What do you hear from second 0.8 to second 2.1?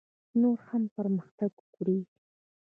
پرمختګ وکړي.